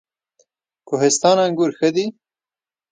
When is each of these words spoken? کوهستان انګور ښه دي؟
کوهستان 0.87 1.37
انګور 1.45 1.71
ښه 1.77 1.89
دي؟ 1.95 2.05